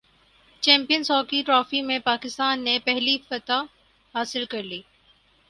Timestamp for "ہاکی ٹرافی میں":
1.11-1.97